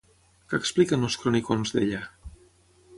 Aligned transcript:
Què 0.53 0.59
expliquen 0.61 1.07
els 1.09 1.19
cronicons 1.25 1.77
d'ella? 1.77 2.05